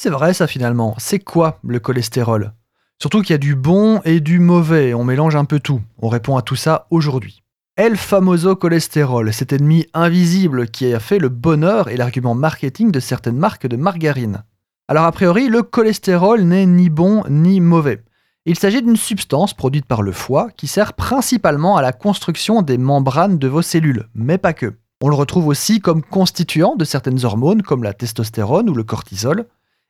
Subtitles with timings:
[0.00, 2.52] C'est vrai ça finalement, c'est quoi le cholestérol?
[3.02, 5.80] Surtout qu'il y a du bon et du mauvais, on mélange un peu tout.
[6.00, 7.42] On répond à tout ça aujourd'hui.
[7.76, 13.00] El famoso cholestérol, cet ennemi invisible qui a fait le bonheur et l'argument marketing de
[13.00, 14.44] certaines marques de margarine.
[14.86, 18.04] Alors a priori, le cholestérol n'est ni bon ni mauvais.
[18.46, 22.78] Il s'agit d'une substance produite par le foie qui sert principalement à la construction des
[22.78, 24.76] membranes de vos cellules, mais pas que.
[25.02, 29.46] On le retrouve aussi comme constituant de certaines hormones comme la testostérone ou le cortisol,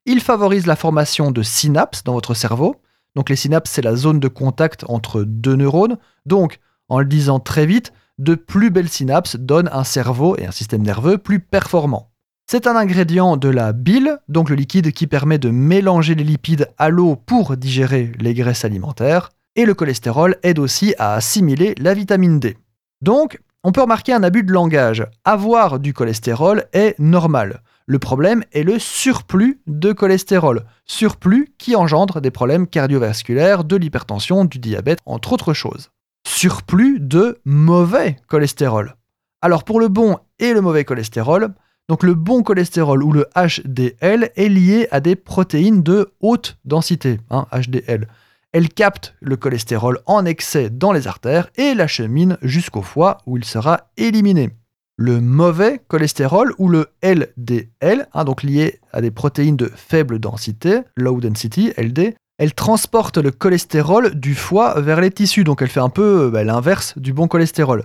[0.06, 2.76] il favorise la formation de synapses dans votre cerveau.
[3.14, 5.98] Donc les synapses, c'est la zone de contact entre deux neurones.
[6.26, 10.50] Donc, en le disant très vite, de plus belles synapses donnent un cerveau et un
[10.50, 12.10] système nerveux plus performants.
[12.50, 16.70] C'est un ingrédient de la bile, donc le liquide qui permet de mélanger les lipides
[16.78, 21.92] à l'eau pour digérer les graisses alimentaires, et le cholestérol aide aussi à assimiler la
[21.92, 22.56] vitamine D.
[23.02, 25.04] Donc, on peut remarquer un abus de langage.
[25.24, 27.60] Avoir du cholestérol est normal.
[27.90, 34.44] Le problème est le surplus de cholestérol, surplus qui engendre des problèmes cardiovasculaires, de l'hypertension,
[34.44, 35.88] du diabète, entre autres choses.
[36.26, 38.96] Surplus de mauvais cholestérol.
[39.40, 41.54] Alors pour le bon et le mauvais cholestérol,
[41.88, 47.20] donc le bon cholestérol ou le HDL est lié à des protéines de haute densité,
[47.30, 48.02] HDL.
[48.02, 48.14] Hein,
[48.52, 53.46] Elle capte le cholestérol en excès dans les artères et l'achemine jusqu'au foie où il
[53.46, 54.50] sera éliminé
[54.98, 60.80] le mauvais cholestérol ou le LDL, hein, donc lié à des protéines de faible densité,
[60.96, 65.80] low density, LD, elle transporte le cholestérol du foie vers les tissus, donc elle fait
[65.80, 67.84] un peu euh, bah, l'inverse du bon cholestérol.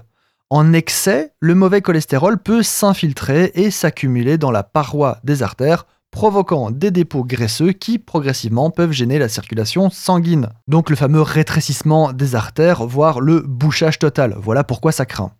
[0.49, 6.71] En excès, le mauvais cholestérol peut s'infiltrer et s'accumuler dans la paroi des artères, provoquant
[6.71, 10.49] des dépôts graisseux qui progressivement peuvent gêner la circulation sanguine.
[10.67, 14.35] Donc le fameux rétrécissement des artères, voire le bouchage total.
[14.39, 15.31] Voilà pourquoi ça craint.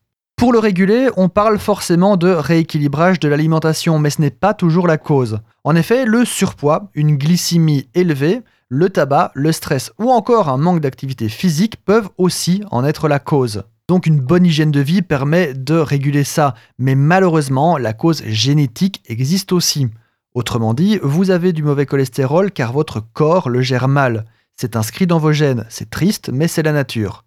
[0.44, 4.88] Pour le réguler, on parle forcément de rééquilibrage de l'alimentation, mais ce n'est pas toujours
[4.88, 5.40] la cause.
[5.64, 10.82] En effet, le surpoids, une glycémie élevée, le tabac, le stress ou encore un manque
[10.82, 13.64] d'activité physique peuvent aussi en être la cause.
[13.88, 19.02] Donc une bonne hygiène de vie permet de réguler ça, mais malheureusement, la cause génétique
[19.08, 19.88] existe aussi.
[20.34, 24.26] Autrement dit, vous avez du mauvais cholestérol car votre corps le gère mal.
[24.58, 27.24] C'est inscrit dans vos gènes, c'est triste, mais c'est la nature.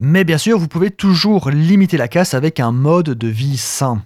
[0.00, 4.04] Mais bien sûr, vous pouvez toujours limiter la casse avec un mode de vie sain.